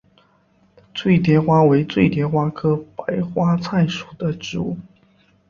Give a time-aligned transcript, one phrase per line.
[0.95, 4.75] 醉蝶花为醉蝶花科白花菜属的植物。